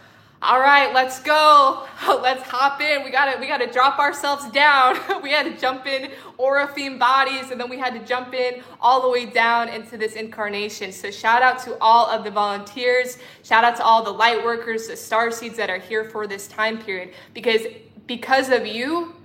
[0.40, 1.84] All right let's go.
[2.22, 3.02] Let's hop in.
[3.02, 4.96] We gotta we gotta drop ourselves down.
[5.22, 9.02] We had to jump in Oraphim bodies and then we had to jump in all
[9.02, 10.92] the way down into this incarnation.
[10.92, 13.18] So shout out to all of the volunteers.
[13.42, 16.46] Shout out to all the light workers the star seeds that are here for this
[16.46, 17.12] time period.
[17.34, 17.62] Because
[18.06, 19.17] because of you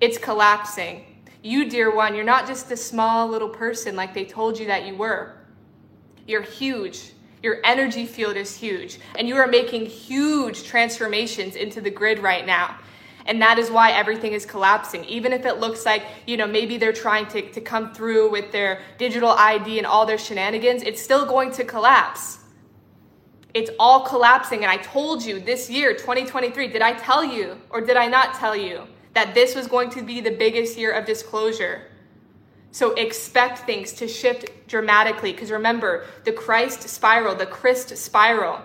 [0.00, 1.04] it's collapsing.
[1.42, 4.86] You, dear one, you're not just a small little person like they told you that
[4.86, 5.34] you were.
[6.26, 7.12] You're huge.
[7.42, 8.98] Your energy field is huge.
[9.18, 12.78] And you are making huge transformations into the grid right now.
[13.26, 15.04] And that is why everything is collapsing.
[15.04, 18.52] Even if it looks like, you know, maybe they're trying to, to come through with
[18.52, 22.38] their digital ID and all their shenanigans, it's still going to collapse.
[23.54, 24.62] It's all collapsing.
[24.62, 28.34] And I told you this year, 2023, did I tell you or did I not
[28.34, 28.86] tell you?
[29.14, 31.82] That this was going to be the biggest year of disclosure.
[32.70, 38.60] So expect things to shift dramatically because remember, the Christ spiral, the Christ spiral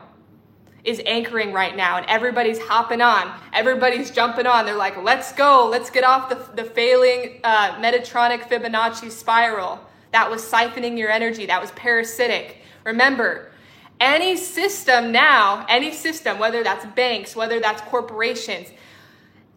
[0.84, 3.32] is anchoring right now and everybody's hopping on.
[3.54, 4.66] Everybody's jumping on.
[4.66, 5.68] They're like, let's go.
[5.70, 9.80] Let's get off the, the failing uh, Metatronic Fibonacci spiral.
[10.12, 11.46] That was siphoning your energy.
[11.46, 12.64] That was parasitic.
[12.86, 13.52] Remember,
[14.00, 18.70] any system now, any system, whether that's banks, whether that's corporations,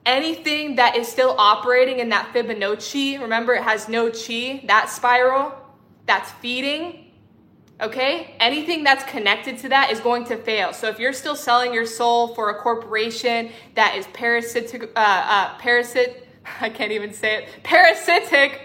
[0.05, 5.55] anything that is still operating in that Fibonacci, remember it has no chi, that spiral,
[6.07, 7.13] that's feeding,
[7.81, 10.73] okay, anything that's connected to that is going to fail.
[10.73, 15.59] So if you're still selling your soul for a corporation that is parasitic, uh, uh,
[15.59, 16.27] parasit,
[16.61, 18.61] I can't even say it, parasitic,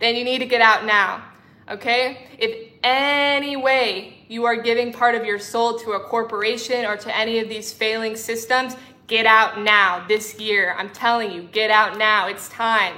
[0.00, 1.24] then you need to get out now.
[1.70, 2.28] Okay?
[2.38, 7.16] If any way you are giving part of your soul to a corporation or to
[7.16, 8.76] any of these failing systems,
[9.06, 10.74] get out now this year.
[10.78, 12.28] I'm telling you, get out now.
[12.28, 12.96] It's time.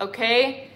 [0.00, 0.68] Okay?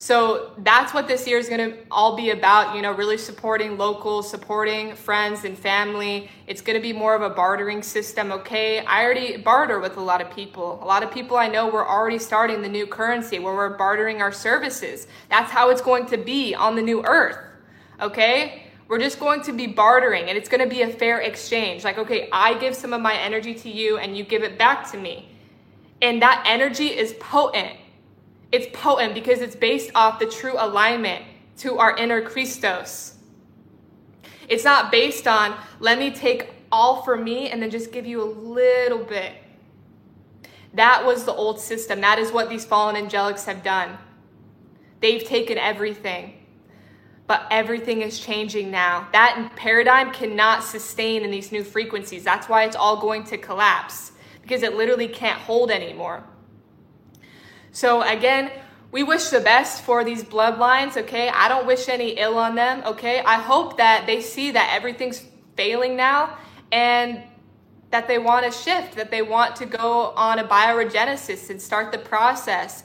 [0.00, 3.76] So that's what this year is going to all be about, you know, really supporting
[3.76, 6.30] locals, supporting friends and family.
[6.46, 8.84] It's going to be more of a bartering system, okay?
[8.84, 10.78] I already barter with a lot of people.
[10.84, 14.22] A lot of people I know we're already starting the new currency where we're bartering
[14.22, 15.08] our services.
[15.30, 17.38] That's how it's going to be on the new earth,
[18.00, 18.67] okay?
[18.88, 21.84] We're just going to be bartering and it's going to be a fair exchange.
[21.84, 24.90] Like, okay, I give some of my energy to you and you give it back
[24.92, 25.30] to me.
[26.00, 27.76] And that energy is potent
[28.50, 31.24] it's potent because it's based off the true alignment
[31.58, 33.16] to our inner Christos.
[34.48, 38.22] It's not based on, let me take all for me and then just give you
[38.22, 39.32] a little bit.
[40.74, 42.00] That was the old system.
[42.00, 43.98] That is what these fallen angelics have done.
[45.00, 46.37] They've taken everything.
[47.28, 49.06] But everything is changing now.
[49.12, 52.24] That paradigm cannot sustain in these new frequencies.
[52.24, 54.12] That's why it's all going to collapse
[54.42, 56.24] because it literally can't hold anymore.
[57.70, 58.50] So again,
[58.90, 61.28] we wish the best for these bloodlines, okay?
[61.28, 63.20] I don't wish any ill on them, okay?
[63.20, 65.22] I hope that they see that everything's
[65.54, 66.38] failing now
[66.72, 67.22] and
[67.90, 71.92] that they want to shift, that they want to go on a bioregenesis and start
[71.92, 72.84] the process.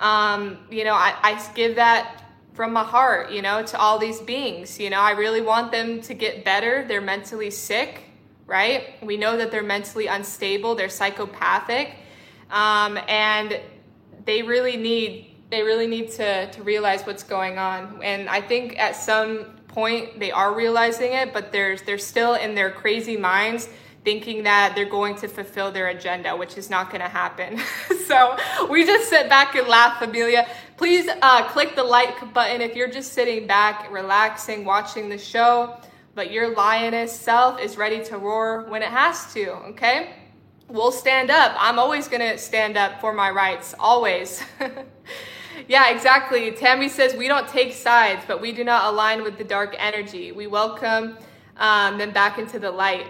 [0.00, 2.23] Um, you know, I, I give that
[2.54, 4.78] from my heart, you know, to all these beings.
[4.78, 6.84] You know, I really want them to get better.
[6.86, 8.04] They're mentally sick,
[8.46, 8.94] right?
[9.02, 11.96] We know that they're mentally unstable, they're psychopathic.
[12.50, 13.60] Um, and
[14.24, 18.00] they really need they really need to to realize what's going on.
[18.02, 22.54] And I think at some point they are realizing it, but there's they're still in
[22.54, 23.68] their crazy minds
[24.04, 27.58] thinking that they're going to fulfill their agenda, which is not going to happen.
[28.06, 28.36] so
[28.68, 30.46] we just sit back and laugh, Amelia.
[30.76, 35.76] Please uh, click the like button if you're just sitting back, relaxing, watching the show,
[36.14, 40.14] but your lioness self is ready to roar when it has to, okay?
[40.68, 41.54] we'll stand up.
[41.58, 44.42] I'm always to stand up for my rights, always.
[45.68, 46.50] yeah, exactly.
[46.52, 50.32] Tammy says we don't take sides, but we do not align with the dark energy.
[50.32, 51.18] We welcome
[51.56, 53.06] um, them back into the light.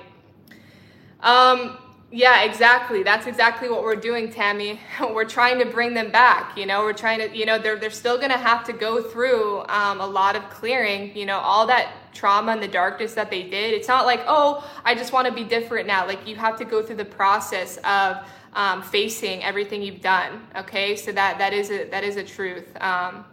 [1.20, 1.79] Um,
[2.14, 3.03] yeah, exactly.
[3.03, 4.79] That's exactly what we're doing, Tammy.
[5.00, 6.57] we're trying to bring them back.
[6.57, 9.03] You know, we're trying to, you know, they're, they're still going to have to go
[9.03, 13.31] through um, a lot of clearing, you know, all that trauma and the darkness that
[13.31, 13.74] they did.
[13.74, 16.07] It's not like, oh, I just want to be different now.
[16.07, 18.18] Like, you have to go through the process of
[18.53, 20.46] um, facing everything you've done.
[20.55, 20.94] Okay.
[20.94, 22.81] So that, that is a, that is a truth.
[22.81, 23.24] Um,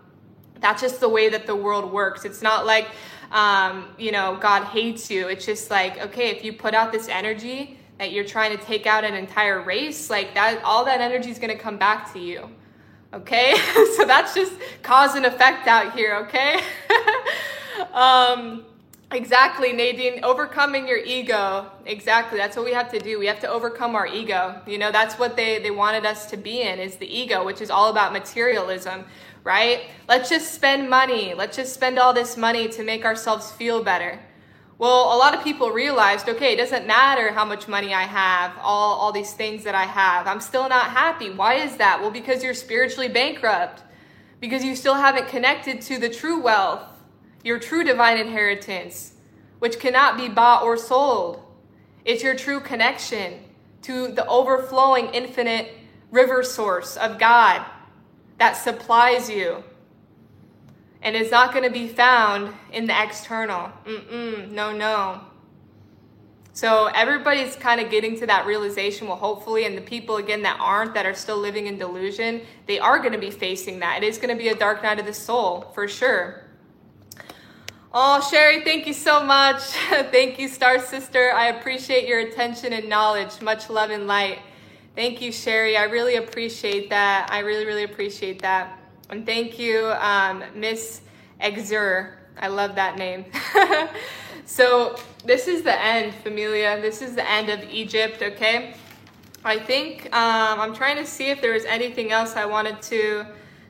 [0.60, 2.26] that's just the way that the world works.
[2.26, 2.88] It's not like,
[3.32, 5.28] um, you know, God hates you.
[5.28, 8.88] It's just like, okay, if you put out this energy, that you're trying to take
[8.88, 12.18] out an entire race, like that, all that energy is going to come back to
[12.20, 12.50] you.
[13.14, 13.54] Okay,
[13.96, 16.16] so that's just cause and effect out here.
[16.26, 16.60] Okay,
[17.94, 18.66] um,
[19.12, 20.24] exactly, Nadine.
[20.24, 21.70] Overcoming your ego.
[21.86, 23.20] Exactly, that's what we have to do.
[23.20, 24.60] We have to overcome our ego.
[24.66, 27.62] You know, that's what they they wanted us to be in is the ego, which
[27.62, 29.06] is all about materialism
[29.44, 29.86] right?
[30.08, 31.34] Let's just spend money.
[31.34, 34.20] Let's just spend all this money to make ourselves feel better.
[34.82, 38.58] Well, a lot of people realized, okay, it doesn't matter how much money I have,
[38.60, 40.26] all, all these things that I have.
[40.26, 41.30] I'm still not happy.
[41.30, 42.02] Why is that?
[42.02, 43.84] Well, because you're spiritually bankrupt,
[44.40, 46.82] because you still haven't connected to the true wealth,
[47.44, 49.14] your true divine inheritance,
[49.60, 51.44] which cannot be bought or sold.
[52.04, 53.36] It's your true connection
[53.84, 55.76] to the overflowing infinite
[56.10, 57.64] river source of God
[58.40, 59.64] that supplies you
[61.02, 63.72] and it's not going to be found in the external.
[63.86, 65.22] Mm-mm, no, no.
[66.54, 69.08] So everybody's kind of getting to that realization.
[69.08, 72.78] Well, hopefully, and the people again that aren't, that are still living in delusion, they
[72.78, 74.04] are going to be facing that.
[74.04, 76.44] It is going to be a dark night of the soul for sure.
[77.94, 79.62] Oh, Sherry, thank you so much.
[80.12, 81.32] thank you, Star Sister.
[81.34, 83.42] I appreciate your attention and knowledge.
[83.42, 84.40] Much love and light.
[84.96, 85.78] Thank you, Sherry.
[85.78, 87.30] I really appreciate that.
[87.32, 88.81] I really, really appreciate that.
[89.12, 91.02] And thank you, um, Miss
[91.42, 92.14] Exur.
[92.40, 93.26] I love that name.
[94.46, 94.96] so
[95.26, 96.80] this is the end, familia.
[96.80, 98.74] This is the end of Egypt, okay?
[99.44, 103.26] I think um, I'm trying to see if there was anything else I wanted to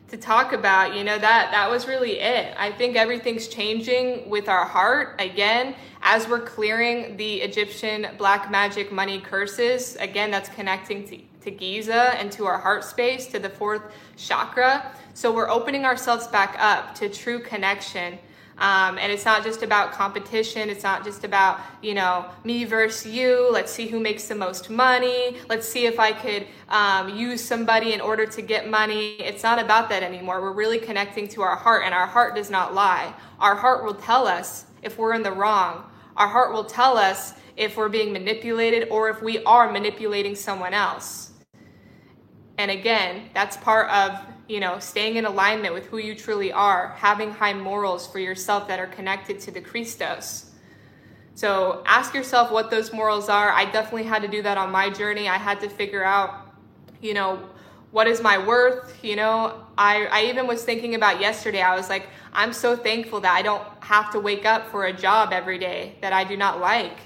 [0.09, 0.93] to talk about.
[0.93, 2.53] You know that that was really it.
[2.57, 8.91] I think everything's changing with our heart again as we're clearing the Egyptian black magic
[8.91, 9.95] money curses.
[9.95, 13.81] Again, that's connecting to to Giza and to our heart space, to the fourth
[14.15, 14.91] chakra.
[15.13, 18.17] So we're opening ourselves back up to true connection.
[18.57, 20.69] Um, and it's not just about competition.
[20.69, 23.49] It's not just about, you know, me versus you.
[23.51, 25.37] Let's see who makes the most money.
[25.49, 29.15] Let's see if I could um, use somebody in order to get money.
[29.15, 30.41] It's not about that anymore.
[30.41, 33.13] We're really connecting to our heart, and our heart does not lie.
[33.39, 35.83] Our heart will tell us if we're in the wrong.
[36.15, 40.73] Our heart will tell us if we're being manipulated or if we are manipulating someone
[40.73, 41.31] else.
[42.59, 44.19] And again, that's part of,
[44.51, 48.67] you know, staying in alignment with who you truly are, having high morals for yourself
[48.67, 50.51] that are connected to the Christos.
[51.35, 53.49] So ask yourself what those morals are.
[53.49, 55.29] I definitely had to do that on my journey.
[55.29, 56.53] I had to figure out,
[57.01, 57.47] you know,
[57.91, 59.01] what is my worth?
[59.01, 63.21] You know, I, I even was thinking about yesterday, I was like, I'm so thankful
[63.21, 66.35] that I don't have to wake up for a job every day that I do
[66.35, 66.97] not like.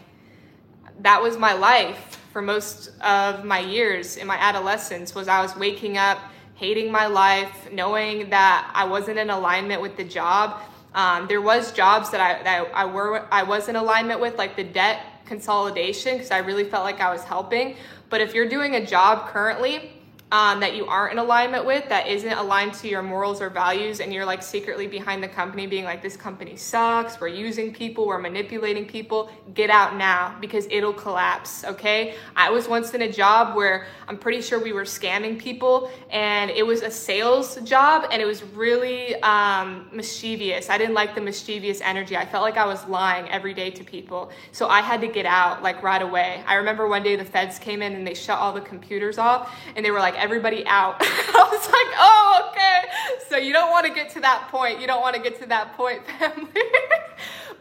[1.02, 5.56] That was my life for most of my years in my adolescence was I was
[5.56, 6.20] waking up
[6.56, 10.62] hating my life, knowing that I wasn't in alignment with the job.
[10.94, 14.56] Um, there was jobs that I that I were I was in alignment with, like
[14.56, 17.76] the debt consolidation, because I really felt like I was helping.
[18.10, 19.92] But if you're doing a job currently
[20.32, 24.00] um, that you aren't in alignment with, that isn't aligned to your morals or values,
[24.00, 28.08] and you're like secretly behind the company being like, this company sucks, we're using people,
[28.08, 32.16] we're manipulating people, get out now because it'll collapse, okay?
[32.36, 36.50] I was once in a job where I'm pretty sure we were scamming people, and
[36.50, 40.70] it was a sales job, and it was really um, mischievous.
[40.72, 42.18] I didn't like the mischievous energy.
[42.18, 44.32] I felt like I was lying every day to people.
[44.52, 46.44] So I had to get out like right away.
[46.48, 49.56] I remember one day the feds came in and they shut all the computers off,
[49.76, 50.98] and they were like, like everybody out.
[51.02, 53.20] I was like, oh, okay.
[53.30, 54.80] So you don't want to get to that point.
[54.80, 56.62] You don't want to get to that point, family.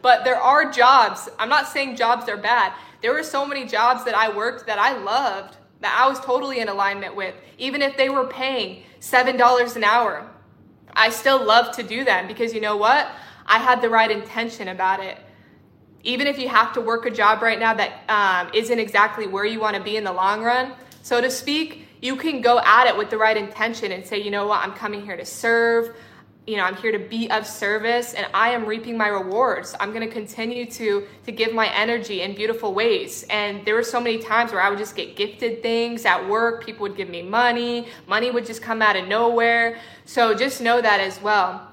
[0.01, 1.29] but there are jobs.
[1.39, 2.73] I'm not saying jobs are bad.
[3.01, 6.59] There were so many jobs that I worked that I loved, that I was totally
[6.59, 10.29] in alignment with, even if they were paying $7 an hour.
[10.93, 13.09] I still love to do them because you know what?
[13.45, 15.17] I had the right intention about it.
[16.03, 19.43] Even if you have to work a job right now that um, not exactly where
[19.43, 22.85] you want to be in the long run, so to speak, you can go at
[22.85, 25.95] it with the right intention and say, you know what, I'm coming here to serve.
[26.45, 29.75] You know, I'm here to be of service and I am reaping my rewards.
[29.79, 33.25] I'm going to continue to to give my energy in beautiful ways.
[33.31, 36.63] And there were so many times where I would just get gifted things at work.
[36.63, 37.87] People would give me money.
[38.05, 39.79] Money would just come out of nowhere.
[40.05, 41.67] So just know that as well.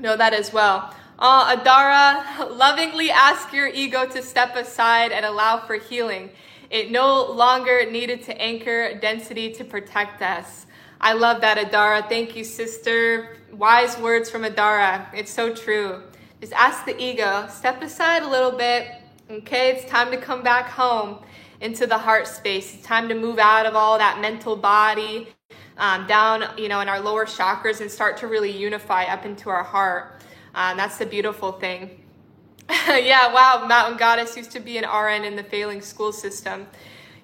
[0.00, 0.92] Know that as well.
[1.20, 6.30] Uh, Adara, lovingly ask your ego to step aside and allow for healing.
[6.70, 10.66] It no longer needed to anchor density to protect us.
[11.00, 12.08] I love that, Adara.
[12.08, 13.36] Thank you, sister.
[13.52, 15.06] Wise words from Adara.
[15.14, 16.02] It's so true.
[16.40, 18.88] Just ask the ego, step aside a little bit.
[19.30, 21.24] Okay, it's time to come back home
[21.60, 22.74] into the heart space.
[22.74, 25.28] It's time to move out of all that mental body,
[25.78, 29.50] um, down, you know, in our lower chakras and start to really unify up into
[29.50, 30.20] our heart.
[30.54, 32.04] Um, that's the beautiful thing.
[32.88, 36.66] yeah, wow, Mountain Goddess used to be an RN in the failing school system.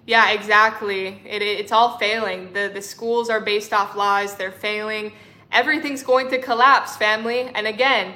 [0.06, 1.20] Yeah, exactly.
[1.26, 2.52] It, it's all failing.
[2.52, 5.12] The, the schools are based off lies, they're failing.
[5.52, 7.40] Everything's going to collapse, family.
[7.54, 8.14] And again,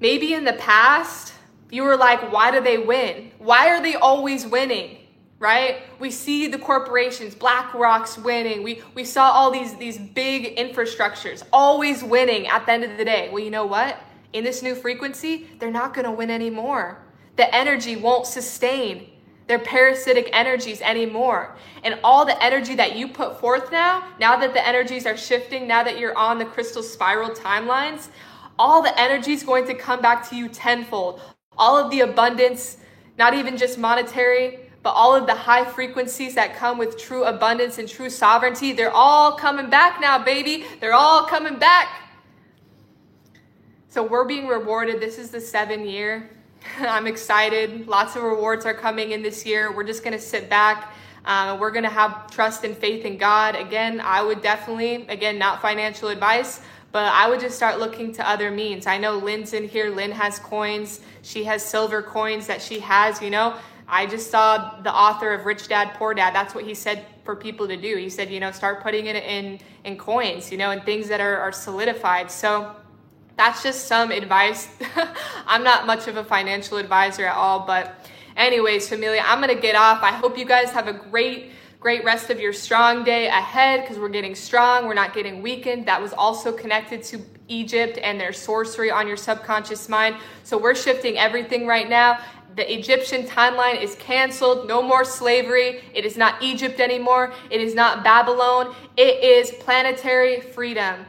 [0.00, 1.32] maybe in the past,
[1.70, 3.32] you were like, why do they win?
[3.38, 4.98] Why are they always winning?
[5.38, 5.82] Right?
[5.98, 8.62] We see the corporations, BlackRock's winning.
[8.62, 13.04] We, we saw all these, these big infrastructures always winning at the end of the
[13.04, 13.30] day.
[13.30, 13.98] Well, you know what?
[14.34, 16.98] In this new frequency, they're not going to win anymore.
[17.36, 19.08] The energy won't sustain
[19.46, 21.56] their parasitic energies anymore.
[21.82, 25.66] And all the energy that you put forth now, now that the energies are shifting,
[25.68, 28.08] now that you're on the crystal spiral timelines,
[28.58, 31.20] all the energy is going to come back to you tenfold.
[31.56, 32.78] All of the abundance,
[33.18, 37.78] not even just monetary, but all of the high frequencies that come with true abundance
[37.78, 40.64] and true sovereignty, they're all coming back now, baby.
[40.80, 42.03] They're all coming back.
[43.94, 45.00] So we're being rewarded.
[45.00, 46.28] This is the seven year.
[46.80, 47.86] I'm excited.
[47.86, 49.70] Lots of rewards are coming in this year.
[49.70, 50.92] We're just going to sit back.
[51.24, 53.54] Um, we're going to have trust and faith in God.
[53.54, 58.28] Again, I would definitely, again, not financial advice, but I would just start looking to
[58.28, 58.88] other means.
[58.88, 59.90] I know Lynn's in here.
[59.90, 60.98] Lynn has coins.
[61.22, 63.56] She has silver coins that she has, you know.
[63.86, 66.34] I just saw the author of Rich Dad Poor Dad.
[66.34, 67.94] That's what he said for people to do.
[67.94, 71.20] He said, you know, start putting it in in coins, you know, and things that
[71.20, 72.28] are, are solidified.
[72.28, 72.74] So
[73.36, 74.68] that's just some advice.
[75.46, 79.74] I'm not much of a financial advisor at all, but anyways, familia, I'm gonna get
[79.74, 80.02] off.
[80.02, 83.98] I hope you guys have a great, great rest of your strong day ahead because
[83.98, 85.86] we're getting strong, we're not getting weakened.
[85.86, 90.16] That was also connected to Egypt and their sorcery on your subconscious mind.
[90.44, 92.20] So we're shifting everything right now.
[92.56, 94.68] The Egyptian timeline is canceled.
[94.68, 95.82] No more slavery.
[95.92, 97.32] It is not Egypt anymore.
[97.50, 98.74] It is not Babylon.
[98.96, 101.04] It is planetary freedom.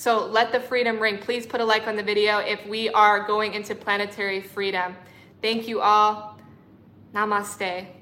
[0.00, 1.18] So let the freedom ring.
[1.18, 4.96] Please put a like on the video if we are going into planetary freedom.
[5.42, 6.38] Thank you all.
[7.12, 7.99] Namaste.